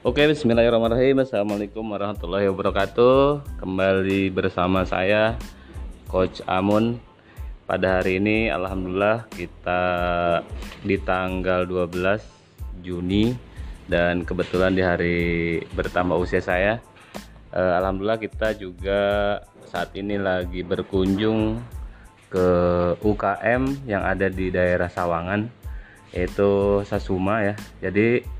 [0.00, 1.20] Oke, bismillahirrahmanirrahim.
[1.20, 3.44] Assalamualaikum warahmatullahi wabarakatuh.
[3.60, 5.36] Kembali bersama saya
[6.08, 6.96] Coach Amun.
[7.68, 9.82] Pada hari ini alhamdulillah kita
[10.88, 12.16] di tanggal 12
[12.80, 13.36] Juni
[13.92, 15.18] dan kebetulan di hari
[15.76, 16.80] bertambah usia saya.
[17.52, 19.00] Eh, alhamdulillah kita juga
[19.68, 21.60] saat ini lagi berkunjung
[22.32, 22.48] ke
[23.04, 25.44] UKM yang ada di daerah Sawangan
[26.16, 27.54] yaitu Sasuma ya.
[27.84, 28.39] Jadi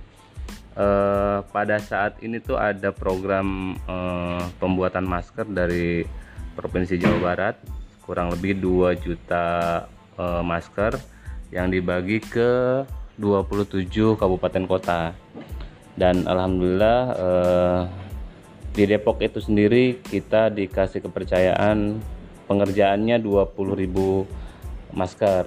[0.77, 6.05] eh, pada saat ini tuh ada program eh, pembuatan masker dari
[6.55, 7.57] Provinsi Jawa Barat.
[8.05, 9.47] Kurang lebih 2 juta
[10.19, 10.99] eh, masker
[11.51, 12.85] yang dibagi ke
[13.19, 15.01] 27 kabupaten kota.
[15.99, 17.81] Dan alhamdulillah eh,
[18.71, 21.99] di Depok itu sendiri kita dikasih kepercayaan
[22.47, 25.45] pengerjaannya 20.000 masker.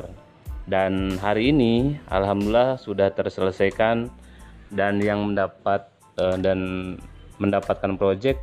[0.64, 4.08] Dan hari ini alhamdulillah sudah terselesaikan
[4.74, 5.86] dan yang mendapat
[6.18, 6.94] uh, dan
[7.38, 8.42] mendapatkan proyek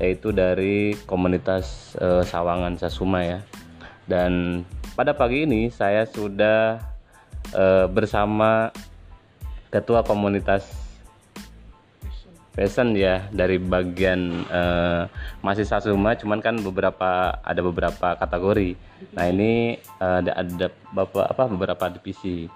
[0.00, 3.38] yaitu dari komunitas uh, Sawangan Sasuma ya.
[4.08, 4.64] Dan
[4.96, 6.80] pada pagi ini saya sudah
[7.52, 8.72] uh, bersama
[9.68, 10.68] ketua komunitas
[12.52, 15.08] fashion ya dari bagian uh,
[15.40, 18.76] masih Sasuma cuman kan beberapa ada beberapa kategori.
[19.16, 22.48] Nah, ini uh, ada ada bapak apa beberapa divisi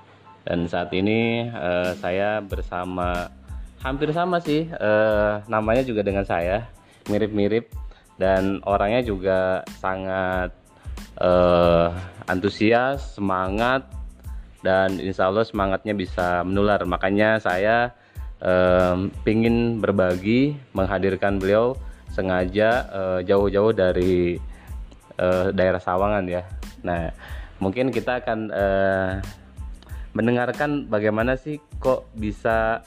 [0.46, 3.34] dan saat ini uh, saya bersama
[3.82, 6.70] hampir sama sih uh, namanya juga dengan saya
[7.10, 7.66] mirip-mirip
[8.16, 10.54] dan orangnya juga sangat
[11.18, 11.90] uh,
[12.30, 13.84] antusias semangat
[14.62, 16.82] dan insya Allah semangatnya bisa menular.
[16.88, 17.94] Makanya saya
[18.42, 21.76] um, pingin berbagi menghadirkan beliau
[22.10, 22.88] sengaja
[23.22, 24.40] jauh-jauh uh, dari
[25.20, 26.42] uh, daerah Sawangan ya.
[26.82, 27.12] Nah
[27.62, 29.10] mungkin kita akan uh,
[30.16, 32.80] mendengarkan bagaimana sih kok bisa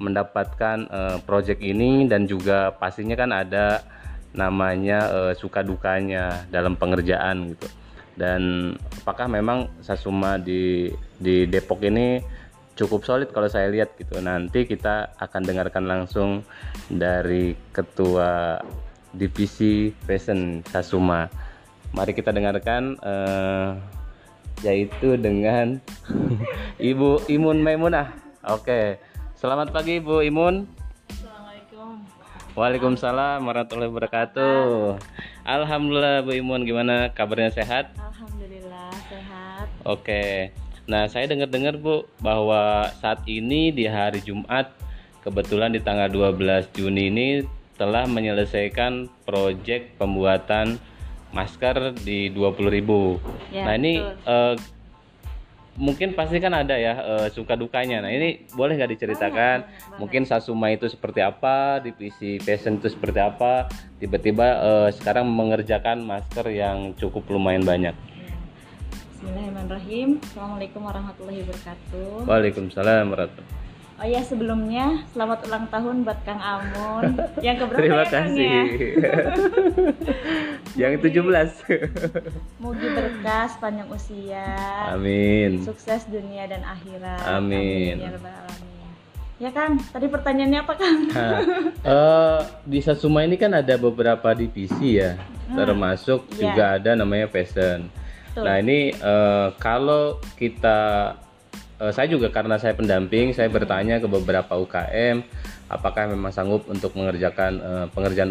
[0.00, 3.84] mendapatkan uh, project ini dan juga pastinya kan ada
[4.32, 7.68] namanya uh, suka dukanya dalam pengerjaan gitu.
[8.16, 8.74] Dan
[9.04, 10.88] apakah memang Sasuma di
[11.20, 12.20] di Depok ini
[12.76, 14.16] cukup solid kalau saya lihat gitu.
[14.24, 16.44] Nanti kita akan dengarkan langsung
[16.88, 18.60] dari ketua
[19.12, 21.28] divisi fashion Sasuma.
[21.90, 23.99] Mari kita dengarkan uh,
[24.60, 25.80] yaitu dengan
[26.80, 28.12] Ibu Imun Maimunah.
[28.48, 29.00] Oke.
[29.36, 30.68] Selamat pagi Ibu Imun.
[31.08, 32.04] Assalamualaikum.
[32.52, 35.00] Waalaikumsalam warahmatullahi wabarakatuh.
[35.48, 37.96] Alhamdulillah Bu Imun gimana kabarnya sehat?
[37.96, 39.66] Alhamdulillah sehat.
[39.88, 40.52] Oke.
[40.84, 44.76] Nah, saya dengar-dengar Bu bahwa saat ini di hari Jumat
[45.24, 47.28] kebetulan di tanggal 12 Juni ini
[47.80, 50.76] telah menyelesaikan proyek pembuatan
[51.30, 53.54] masker di 20.000.
[53.54, 54.54] Ya, nah, ini uh,
[55.78, 58.02] mungkin pasti kan ada ya uh, suka dukanya.
[58.04, 59.56] Nah, ini boleh nggak diceritakan?
[59.96, 63.70] Oh, mungkin Sasuma itu seperti apa, divisi fashion itu seperti apa?
[64.02, 67.94] Tiba-tiba uh, sekarang mengerjakan masker yang cukup lumayan banyak.
[67.94, 68.36] Ya.
[69.20, 70.18] Bismillahirrahmanirrahim.
[70.24, 72.26] Assalamualaikum warahmatullahi wabarakatuh.
[72.26, 73.69] Waalaikumsalam warahmatullahi
[74.00, 78.48] Oh ya sebelumnya selamat ulang tahun buat Kang Amun yang keberapa Terima ya, kasih.
[78.48, 78.64] ya?
[80.88, 81.20] yang 17.
[82.64, 84.56] Mugi berkah panjang usia.
[84.88, 85.60] Amin.
[85.68, 87.28] Sukses dunia dan akhirat.
[87.28, 88.00] Amin.
[88.00, 88.08] Amin.
[88.08, 88.88] Ya alamin.
[89.36, 90.96] Ya Kang, tadi pertanyaannya apa Kang?
[91.12, 91.40] Nah,
[91.84, 95.60] uh, di Sasuma ini kan ada beberapa divisi ya, hmm.
[95.60, 96.40] termasuk yeah.
[96.40, 97.92] juga ada namanya fashion.
[98.32, 101.12] Nah ini uh, kalau kita
[101.80, 105.24] uh, saya juga karena saya pendamping saya bertanya ke beberapa UKM
[105.70, 108.30] apakah memang sanggup untuk mengerjakan uh, pengerjaan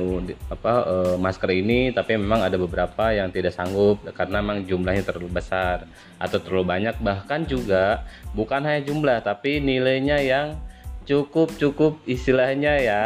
[0.52, 5.32] apa uh, masker ini tapi memang ada beberapa yang tidak sanggup karena memang jumlahnya terlalu
[5.34, 5.88] besar
[6.20, 6.96] atau terlalu banyak.
[7.00, 8.04] Bahkan juga
[8.36, 10.60] bukan hanya jumlah tapi nilainya yang
[11.08, 13.04] cukup cukup istilahnya ya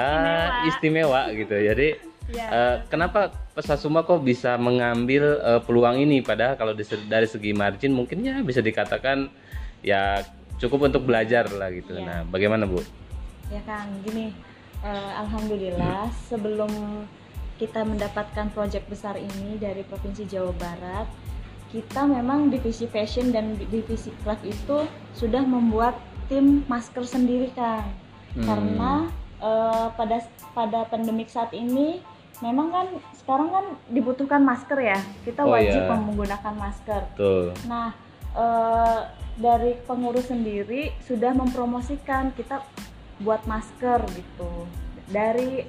[0.65, 1.55] istimewa, istimewa gitu.
[1.55, 1.87] Jadi
[2.33, 2.47] ya.
[2.49, 6.25] uh, kenapa Pesasuma kok bisa mengambil uh, peluang ini?
[6.25, 9.29] Padahal kalau dari segi margin mungkinnya bisa dikatakan
[9.83, 10.23] ya
[10.57, 11.93] cukup untuk belajar lah gitu.
[11.93, 12.03] Ya.
[12.07, 12.79] Nah, bagaimana Bu?
[13.51, 14.31] Ya Kang, gini,
[14.81, 16.17] uh, alhamdulillah hmm.
[16.31, 16.71] sebelum
[17.59, 21.05] kita mendapatkan proyek besar ini dari Provinsi Jawa Barat,
[21.69, 25.99] kita memang divisi fashion dan divisi craft itu sudah membuat
[26.31, 27.91] tim masker sendiri Kang.
[28.33, 28.45] Hmm.
[28.47, 28.91] Karena
[29.43, 30.23] uh, pada
[30.55, 32.01] pada pandemik saat ini
[32.41, 32.87] memang kan
[33.19, 34.99] sekarang kan dibutuhkan masker ya.
[35.27, 35.93] Kita oh, wajib iya.
[35.93, 37.01] menggunakan masker.
[37.15, 37.53] Tuh.
[37.69, 37.93] Nah,
[38.37, 42.61] uh, dari pengurus sendiri sudah mempromosikan kita
[43.21, 44.51] buat masker gitu
[45.09, 45.65] dari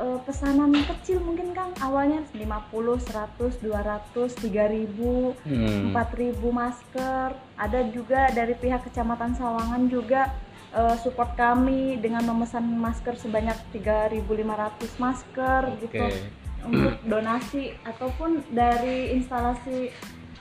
[0.00, 5.92] uh, pesanan kecil mungkin Kang awalnya 50, 100, 200, 3000, hmm.
[5.92, 7.28] 4000 masker
[7.60, 10.32] ada juga dari pihak kecamatan Sawangan juga
[10.72, 16.30] eh, support kami dengan memesan masker sebanyak 3.500 masker gitu Oke.
[16.64, 19.92] untuk donasi ataupun dari instalasi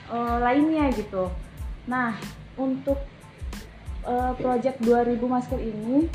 [0.10, 1.28] eh, lainnya gitu.
[1.90, 2.14] Nah,
[2.54, 3.02] untuk
[4.06, 6.06] eh, project 2000 masker ini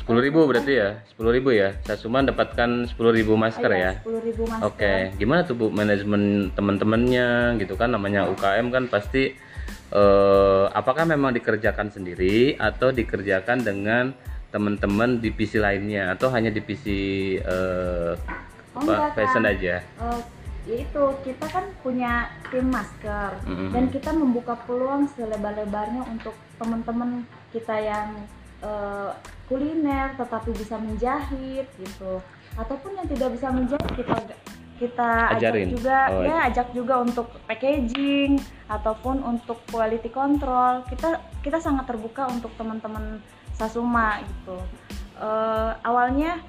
[0.00, 0.90] 10.000 berarti ya?
[1.16, 1.68] 10.000 ya?
[1.86, 2.98] Sasuma dapatkan 10.000
[3.30, 3.92] masker ya?
[4.02, 4.66] 10.000 masker.
[4.66, 7.94] Oke, gimana tuh Bu manajemen teman-temannya gitu kan?
[7.94, 9.32] Namanya UKM kan pasti
[9.94, 14.10] eh, apakah memang dikerjakan sendiri atau dikerjakan dengan
[14.50, 16.10] teman-teman divisi lainnya?
[16.10, 18.12] Atau hanya divisi eh,
[18.70, 19.82] Oh, apa, fashion aja?
[19.82, 20.20] Eh,
[20.68, 23.40] yaitu kita kan punya tim masker.
[23.48, 23.72] Mhm.
[23.72, 28.08] dan kita membuka peluang selebar-lebarnya untuk teman-teman kita yang
[28.60, 29.10] eh,
[29.48, 32.20] kuliner tetapi bisa menjahit gitu.
[32.60, 34.16] Ataupun yang tidak bisa menjahit kita
[34.80, 35.68] kita Ajarin.
[35.68, 40.84] ajak juga Oh, ya ajak juga untuk packaging ataupun untuk quality control.
[40.88, 43.20] Kita kita sangat terbuka untuk teman-teman
[43.56, 44.56] Sasuma gitu.
[45.20, 46.40] Eh, awalnya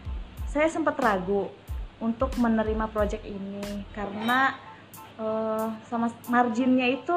[0.47, 1.51] saya sempat ragu
[2.01, 4.57] untuk menerima project ini karena
[5.21, 7.15] eh, sama marginnya itu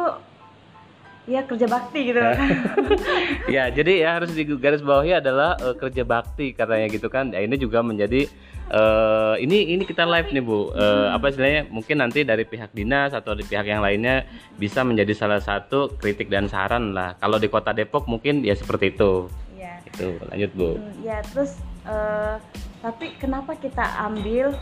[1.24, 2.36] ya kerja bakti gitu kan
[3.56, 7.32] ya, jadi ya harus digaris bawahi adalah eh, kerja bakti katanya gitu kan.
[7.32, 8.28] Ya, ini juga menjadi
[8.68, 10.72] eh, ini ini kita live nih Bu.
[10.76, 11.68] Eh, apa istilahnya?
[11.72, 14.28] Mungkin nanti dari pihak dinas atau di pihak yang lainnya
[14.60, 17.16] bisa menjadi salah satu kritik dan saran lah.
[17.16, 19.28] Kalau di Kota Depok mungkin ya seperti itu.
[19.56, 20.68] ya Itu lanjut Bu.
[20.76, 21.56] Hmm, ya terus
[21.88, 22.36] eh,
[22.84, 24.52] tapi kenapa kita ambil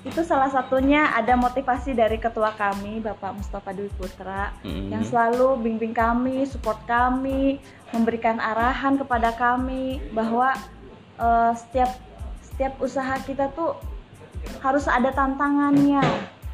[0.00, 4.88] itu salah satunya ada motivasi dari ketua kami Bapak Mustafa Dwi Putra Mm.
[4.96, 7.60] yang selalu bimbing kami, support kami,
[7.92, 10.56] memberikan arahan kepada kami bahwa
[11.20, 12.00] eh, setiap
[12.40, 13.76] setiap usaha kita tuh
[14.64, 16.00] harus ada tantangannya.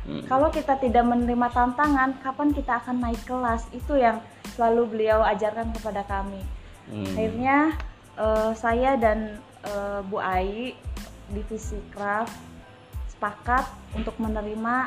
[0.06, 0.26] Mm.
[0.26, 3.62] Kalau kita tidak menerima tantangan, kapan kita akan naik kelas?
[3.70, 4.18] Itu yang
[4.58, 6.42] selalu beliau ajarkan kepada kami.
[6.90, 7.14] Mm.
[7.14, 7.58] Akhirnya
[8.18, 10.74] eh, saya dan eh, Bu Ai
[11.30, 12.34] divisi craft
[13.16, 13.64] sepakat
[13.96, 14.86] untuk menerima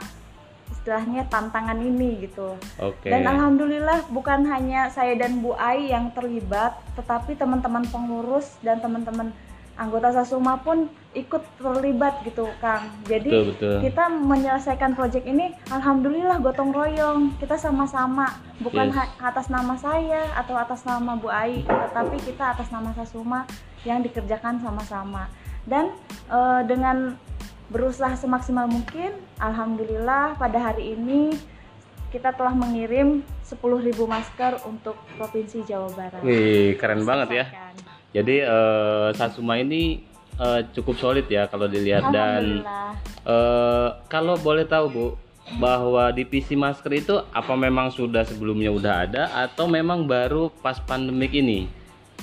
[0.69, 2.53] istilahnya tantangan ini gitu.
[2.77, 3.09] Oke.
[3.09, 9.33] Dan alhamdulillah bukan hanya saya dan Bu Ai yang terlibat, tetapi teman-teman pengurus dan teman-teman
[9.79, 12.85] anggota Sasuma pun ikut terlibat gitu, Kang.
[13.07, 13.77] Jadi Betul betul.
[13.81, 17.33] kita menyelesaikan proyek ini alhamdulillah gotong royong.
[17.41, 18.29] Kita sama-sama
[18.61, 19.09] bukan Yes.
[19.23, 23.47] atas nama saya atau atas nama Bu Ai, tetapi kita atas nama Sasuma
[23.87, 25.31] yang dikerjakan sama-sama.
[25.63, 25.95] Dan
[26.29, 27.15] eh, dengan
[27.69, 31.37] berusaha semaksimal mungkin, alhamdulillah pada hari ini
[32.09, 36.21] kita telah mengirim 10.000 masker untuk Provinsi Jawa Barat.
[36.25, 37.45] Wih, keren banget ya.
[38.09, 40.01] Jadi eh, Sasuma ini
[40.41, 42.65] eh, cukup solid ya kalau dilihat dan
[43.21, 45.07] eh, kalau boleh tahu Bu
[45.61, 51.33] bahwa divisi masker itu apa memang sudah sebelumnya udah ada atau memang baru pas pandemik
[51.37, 51.69] ini?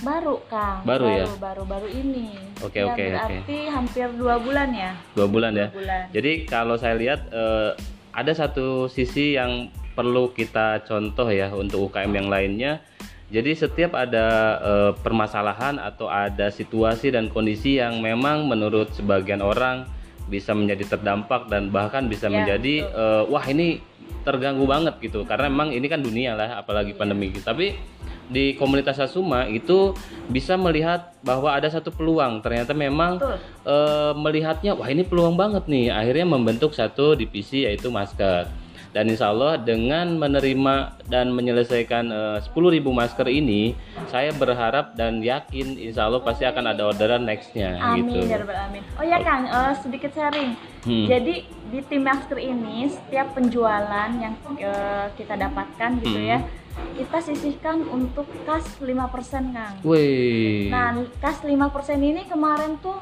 [0.05, 0.85] Baru Kang.
[0.85, 1.25] Baru ya?
[1.41, 2.37] Baru baru ini.
[2.61, 3.05] Oke, Ya, oke, oke.
[3.17, 4.93] Berarti hampir dua bulan ya.
[5.17, 5.69] Dua bulan ya.
[5.73, 6.03] Dua bulan.
[6.13, 7.71] Jadi kalau saya lihat eh,
[8.13, 12.85] ada satu sisi yang perlu kita contoh ya untuk UKM yang lainnya.
[13.33, 14.27] Jadi setiap ada
[14.61, 19.89] eh, permasalahan atau ada situasi dan kondisi yang memang menurut sebagian orang
[20.27, 23.81] bisa menjadi terdampak dan bahkan bisa Ya, menjadi eh, wah ini
[24.27, 27.79] terganggu banget gitu karena memang ini kan dunia lah apalagi pandemi tapi
[28.27, 29.95] di komunitas Sasuma itu
[30.27, 33.23] bisa melihat bahwa ada satu peluang ternyata memang
[33.63, 38.51] eh, melihatnya wah ini peluang banget nih akhirnya membentuk satu divisi yaitu masker
[38.91, 43.77] dan insya Allah dengan menerima dan menyelesaikan eh, 10.000 masker ini
[44.09, 48.83] saya berharap dan yakin insya Allah pasti akan ada orderan nextnya Amin gitu ya alamin.
[48.97, 50.57] Oh ya Kang, eh, sedikit sharing.
[50.83, 51.07] Hmm.
[51.07, 56.31] Jadi di tim masker ini setiap penjualan yang eh, kita dapatkan gitu Hmm.
[56.33, 56.39] ya,
[56.97, 59.75] kita sisihkan untuk kas 5% Kang.
[59.85, 61.53] Wih Nah, kas 5%
[62.01, 62.97] ini kemarin tuh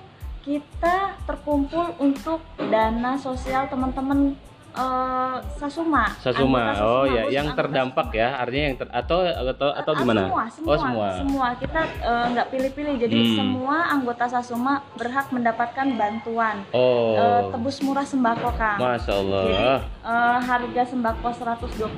[0.44, 4.36] kita terkumpul untuk dana sosial teman-teman
[4.74, 6.04] eh, Sasuma.
[6.16, 9.96] Sasuma Anggota oh Sasuma, ya yang terdampak ya artinya yang ter atau atau atau Ah,
[9.96, 11.46] gimana Semua, semua, oh semua semua.
[11.56, 12.94] Kita eh, nggak pilih-pilih.
[12.96, 13.36] Jadi Hmm.
[13.36, 18.76] semua anggota Sasuma berhak mendapatkan bantuan oh eh, tebus murah sembako, Kang.
[18.76, 19.64] masya Allah Jadi
[20.04, 21.94] eh, harga sembako 125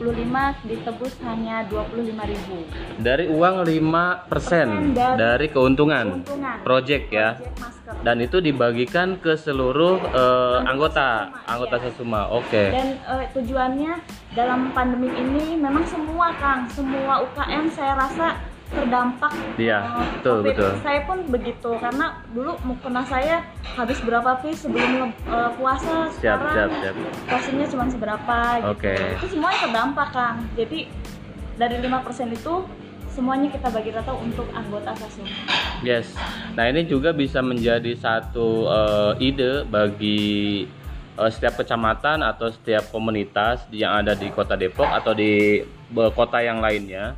[0.65, 2.99] ditebus hanya 25.000.
[2.99, 6.57] dari uang 5% Persen dari dari keuntungan Keuntungan.
[6.63, 7.93] project ya Project masker.
[8.03, 11.85] dan itu dibagikan ke seluruh eh, anggota Sasuma, anggota iya.
[11.85, 13.93] Sasuma oke Dan eh, tujuannya
[14.37, 19.33] dalam pandemi ini memang semua Kang, semua UKM saya rasa terdampak.
[19.57, 20.49] Iya, eh, betul, COVID.
[20.51, 20.71] betul.
[20.83, 26.55] Saya pun begitu karena dulu mukena saya habis berapa piece sebelum eh, puasa siap sekarang
[26.55, 26.95] siap siap
[27.31, 28.73] porsinya cuma seberapa gitu.
[28.75, 28.95] Oke.
[29.23, 30.37] Itu semuanya terdampak Kang.
[30.59, 30.79] Jadi
[31.57, 32.55] dari 5% itu
[33.17, 35.33] semuanya kita bagi rata untuk anggota Sasuma.
[35.81, 36.13] Yes.
[36.53, 40.67] Nah ini juga bisa menjadi satu eh, ide bagi
[41.19, 45.63] eh, setiap kecamatan atau setiap komunitas yang ada di Kota Depok atau di
[46.17, 47.15] kota yang lainnya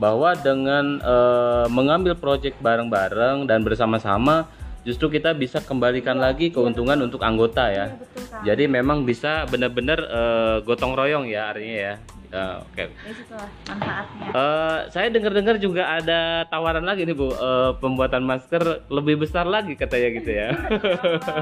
[0.00, 4.48] bahwa dengan eh, mengambil proyek bareng-bareng dan bersama-sama
[4.80, 7.92] justru kita bisa kembalikan lagi keuntungan untuk anggota ya.
[7.92, 8.24] Iya, betul.
[8.48, 11.94] Jadi memang bisa benar-benar eh, gotong royong ya artinya ya.
[12.30, 12.86] Ya, Oke.
[12.86, 14.28] Di situ lah manfaatnya.
[14.30, 19.74] Eh, saya dengar-dengar juga ada tawaran lagi nih Bu, Eh, pembuatan masker lebih besar lagi
[19.74, 20.48] katanya gitu ya.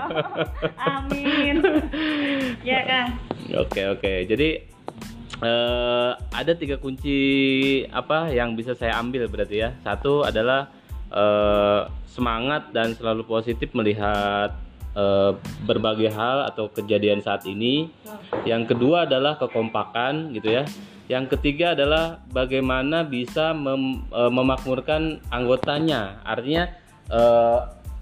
[0.96, 1.60] Amin.
[2.64, 3.08] ya Kang.
[3.52, 4.12] Oke oke.
[4.24, 4.48] Jadi
[5.44, 7.18] eh, ada tiga kunci
[7.92, 9.76] apa yang bisa saya ambil berarti ya.
[9.84, 10.72] Satu adalah
[11.12, 14.56] eh, semangat dan selalu positif melihat
[14.98, 17.86] eh, berbagai hal atau kejadian saat ini.
[18.42, 20.66] Yang kedua adalah kekompakan gitu ya.
[21.08, 26.20] Yang ketiga adalah bagaimana bisa mem- eh, memakmurkan anggotanya.
[26.26, 26.68] Artinya
[27.08, 27.58] eh,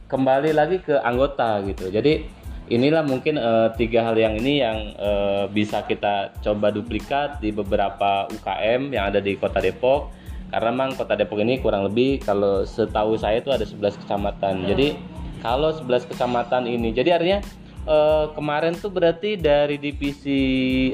[0.08, 1.92] kembali lagi ke anggota gitu.
[1.92, 2.26] Jadi
[2.66, 8.26] inilah mungkin eh, tiga hal yang ini yang eh, bisa kita coba duplikat di beberapa
[8.30, 10.10] UKM yang ada di Kota Depok.
[10.46, 14.66] Karena memang Kota Depok ini kurang lebih kalau setahu saya itu ada 11 kecamatan.
[14.66, 17.40] Jadi kalau 11 kecamatan ini, jadi artinya
[17.87, 20.43] eh, kemarin tuh berarti dari divisi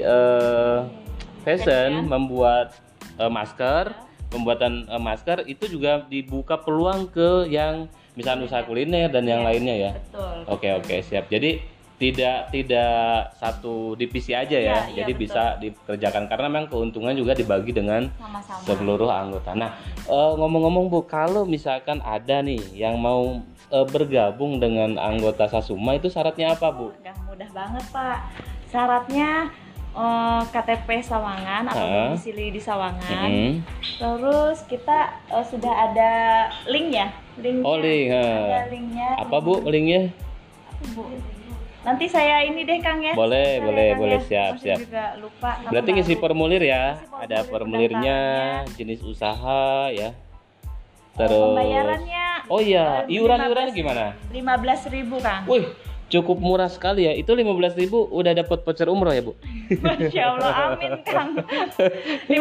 [0.02, 0.78] eh,
[1.42, 2.78] fashion membuat
[3.18, 3.92] eh, masker,
[4.32, 9.74] pembuatan eh, masker itu juga dibuka peluang ke yang misalnya usaha kuliner dan yang lainnya
[9.76, 9.92] ya.
[9.96, 10.36] Betul.
[10.48, 11.28] Oke oke siap.
[11.32, 11.60] Jadi
[12.02, 14.90] tidak tidak satu divisi aja ya.
[14.90, 15.22] Iya, Jadi betul.
[15.22, 18.66] bisa dikerjakan karena memang keuntungan juga dibagi dengan Sama-sama.
[18.66, 19.54] seluruh anggota.
[19.54, 19.70] Nah
[20.10, 23.38] eh, ngomong-ngomong bu, kalau misalkan ada nih yang mau
[23.70, 26.90] eh, bergabung dengan anggota Sasuma itu syaratnya apa bu?
[26.90, 28.18] Udah mudah banget Pak.
[28.66, 29.30] Syaratnya
[29.94, 33.30] eh, KTP Sawangan atau domisili di Sawangan.
[33.30, 33.52] Mm-mm.
[34.02, 36.12] Terus kita eh, sudah ada
[36.66, 37.62] link ya, linknya.
[37.62, 38.10] Oh link.
[38.10, 39.08] Ada linknya.
[39.22, 40.10] Apa bu linknya?
[40.82, 41.31] Apa, Bu?
[41.82, 43.10] Nanti saya ini deh Kang ya.
[43.12, 44.14] Boleh, Saya, boleh, Kang, boleh.
[44.14, 44.22] ya.
[44.22, 44.78] Siap, Masih siap.
[44.80, 45.50] juga lupa.
[45.66, 46.22] Berarti ngisi baru.
[46.22, 46.82] formulir ya.
[46.96, 48.18] Formulir Ada formulirnya,
[48.72, 50.14] jenis usaha ya.
[51.12, 51.52] Terus.
[51.52, 54.04] Pembayarannya Oh iya, eh, iuran-iuran 15 gimana?
[54.30, 55.42] 15.000 Kang.
[55.46, 55.64] Wih,
[56.08, 57.12] cukup murah sekali ya.
[57.12, 57.74] Itu 15.000
[58.04, 59.32] udah dapat voucher umroh ya, Bu?
[59.82, 61.34] Masya Allah, amin Kang.
[62.30, 62.38] 15.000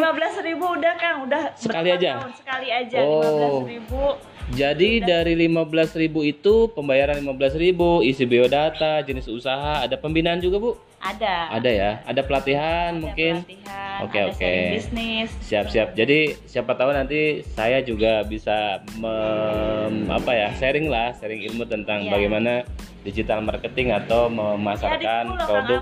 [0.54, 2.20] udah Kang, udah Sekali aja?
[2.20, 2.30] tahun?
[2.34, 3.66] Sekali aja Oh.
[3.66, 4.31] 15.000.
[4.52, 10.70] Jadi dari 15.000 itu pembayaran 15.000, isi biodata, jenis usaha, ada pembinaan juga, Bu?
[11.00, 11.50] Ada.
[11.50, 11.90] Ada ya.
[12.04, 13.34] Ada pelatihan Ada mungkin.
[13.42, 14.52] pelatihan, Oke, ada oke.
[14.70, 15.28] bisnis.
[15.42, 15.88] Siap-siap.
[15.92, 22.04] Jadi siapa tahu nanti saya juga bisa mem- apa ya, sharing lah, sharing ilmu tentang
[22.04, 22.12] Iya.
[22.12, 22.62] bagaimana
[23.02, 25.80] digital marketing atau Ya memasarkan Kang produk.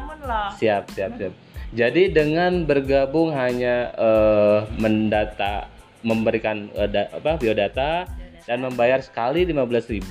[0.57, 1.33] Siap, siap, siap.
[1.71, 5.69] Jadi dengan bergabung hanya eh, mendata,
[6.01, 8.09] memberikan eh, da- apa biodata
[8.47, 10.05] dan membayar sekali 15.000,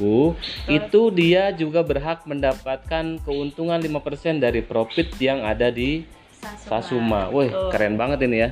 [0.70, 6.06] itu dia juga berhak mendapatkan keuntungan 5% dari profit yang ada di
[6.40, 7.28] Sasuma.
[7.30, 7.70] Wih, Betul.
[7.72, 8.50] keren banget ini ya.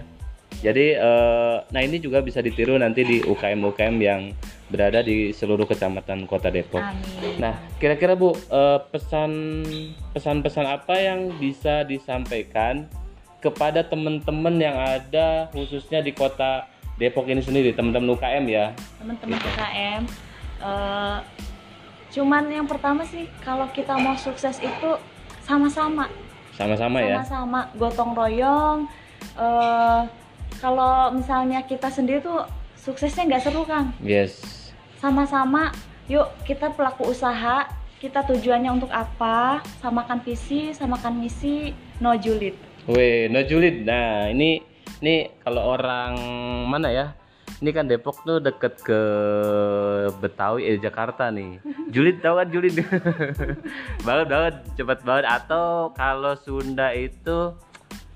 [0.57, 4.33] Jadi eh, nah ini juga bisa ditiru nanti di UKM-UKM yang
[4.67, 6.81] berada di seluruh kecamatan Kota Depok.
[6.81, 7.39] Amin.
[7.39, 9.63] Nah, kira-kira Bu, eh, pesan
[10.17, 12.89] pesan-pesan apa yang bisa disampaikan
[13.37, 16.65] kepada teman-teman yang ada khususnya di Kota
[16.97, 18.73] Depok ini sendiri, teman-teman UKM ya?
[18.97, 20.01] Teman-teman UKM
[20.57, 21.17] eh,
[22.07, 24.89] cuman yang pertama sih kalau kita mau sukses itu
[25.45, 26.09] sama-sama
[26.57, 27.21] Sama-sama ya.
[27.21, 28.89] sama-sama gotong royong
[29.37, 30.01] eh
[30.57, 32.41] kalau misalnya kita sendiri tuh
[32.73, 34.41] suksesnya nggak seru Kang Yes.
[34.97, 35.69] sama-sama
[36.09, 37.69] yuk kita pelaku usaha
[38.01, 41.69] kita tujuannya untuk apa samakan visi samakan misi
[42.01, 43.83] no julid Weh, no julid.
[43.83, 44.63] Nah, ini
[45.01, 46.13] ini kalau orang
[46.67, 47.07] mana ya?
[47.57, 49.01] Ini kan Depok tuh deket ke
[50.21, 51.57] Betawi, eh Jakarta nih.
[51.93, 52.73] Julid tahu kan julid?
[54.05, 55.25] banget banget, cepat banget.
[55.25, 57.57] Atau kalau Sunda itu,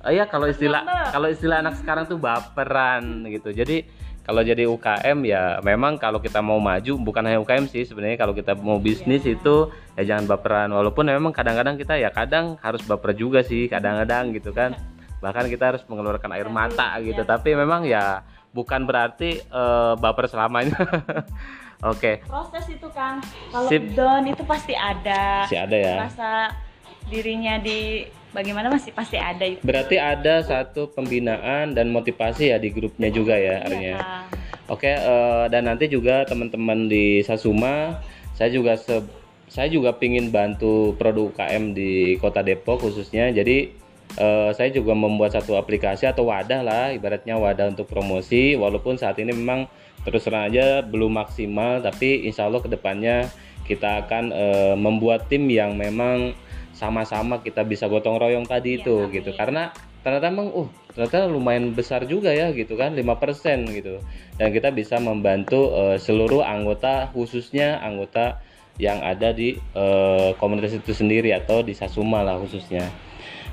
[0.05, 3.49] oh ya kalau istilah kalau istilah anak sekarang tuh baperan gitu.
[3.49, 3.81] Jadi
[4.21, 8.37] kalau jadi UKM ya memang kalau kita mau maju bukan hanya UKM sih sebenarnya kalau
[8.37, 13.17] kita mau bisnis itu ya jangan baperan walaupun memang kadang-kadang kita ya kadang harus baper
[13.17, 14.77] juga sih kadang-kadang gitu kan
[15.21, 17.21] bahkan kita harus mengeluarkan air mata gitu.
[17.21, 20.75] Tapi memang ya bukan berarti eh, baper selamanya.
[21.81, 22.21] Oke.
[22.25, 23.17] Proses itu Kang
[23.49, 23.81] kalau Sip.
[23.93, 25.45] down itu pasti ada.
[25.45, 25.95] Masih ada ya.
[26.03, 26.29] Rasa
[27.09, 29.41] dirinya di bagaimana masih pasti ada.
[29.41, 33.97] Itu berarti ada satu pembinaan dan motivasi ya di grupnya juga ya Iya, artinya.
[34.69, 37.97] Oke, eh, dan nanti juga teman-teman di Sasuma,
[38.31, 39.09] saya juga se-
[39.49, 43.33] saya juga pingin bantu produk UKM di Kota Depok khususnya.
[43.33, 43.73] Jadi
[44.17, 48.55] eh, saya juga membuat satu aplikasi atau wadah lah ibaratnya wadah untuk promosi.
[48.57, 49.67] Walaupun saat ini memang
[50.01, 53.29] terus terang aja belum maksimal tapi insya Allah ke depannya
[53.69, 56.33] kita akan eh, membuat tim yang memang
[56.73, 59.13] sama-sama kita bisa gotong royong tadi Iya, itu amin.
[59.21, 59.69] gitu karena
[60.01, 64.01] ternyata emang uh ternyata lumayan besar juga ya gitu kan 5% gitu.
[64.35, 68.41] Dan kita bisa membantu eh, seluruh anggota khususnya anggota
[68.81, 72.89] yang ada di eh, komunitas itu sendiri atau di Sasuma lah khususnya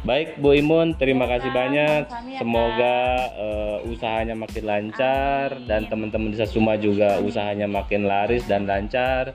[0.06, 2.98] baik Bu Imun terima Ya, kasih banyak ya, semoga
[3.34, 9.34] eh, usahanya makin lancar dan teman-teman di Sasuma juga usahanya makin laris dan lancar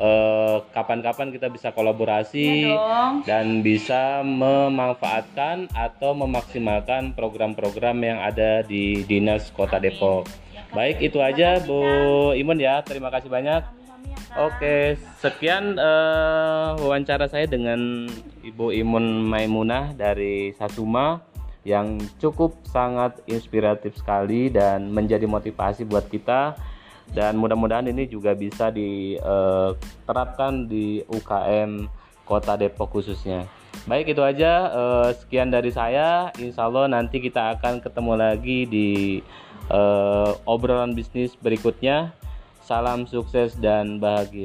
[0.00, 3.20] Eh, kapan-kapan kita bisa kolaborasi dong.
[3.28, 10.24] dan bisa memanfaatkan atau memaksimalkan program-program yang ada di Dinas Kota Depok.
[10.56, 10.64] Ya.
[10.72, 11.84] Baik, itu aja Bu
[12.32, 12.80] Imun ya.
[12.80, 13.79] Terima kasih banyak.
[14.06, 14.36] Ya, Kak.
[14.50, 14.76] Oke,
[15.20, 18.08] sekian eh, wawancara saya dengan
[18.40, 21.20] Ibu Imun Maimunah dari Sasuma
[21.66, 26.56] yang cukup sangat inspiratif sekali dan menjadi motivasi buat kita
[27.10, 31.90] dan mudah-mudahan ini juga bisa diterapkan di UKM
[32.22, 33.50] Kota Depok khususnya.
[33.90, 36.30] Baik itu aja eh, sekian dari saya.
[36.38, 38.88] Insya Allah nanti kita akan ketemu lagi di
[39.66, 42.14] eh, obrolan bisnis berikutnya.
[42.70, 44.38] Salam sukses dan bahagia.